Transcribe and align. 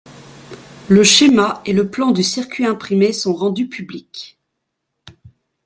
Le 0.89 1.03
schéma 1.03 1.61
et 1.63 1.73
le 1.73 1.87
plan 1.91 2.09
du 2.09 2.23
circuit 2.23 2.65
imprimé 2.65 3.13
sont 3.13 3.35
rendus 3.35 3.67
publics. 3.67 4.39